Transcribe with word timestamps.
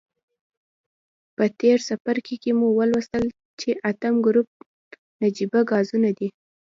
په 1.35 1.43
تیر 1.59 1.77
څپرکي 1.87 2.35
کې 2.43 2.51
مو 2.59 2.67
ولوستل 2.79 3.25
چې 3.59 3.69
اتم 3.89 4.13
ګروپ 4.25 4.49
نجیبه 5.21 5.59
غازونه 5.69 6.09
دي. 6.17 6.27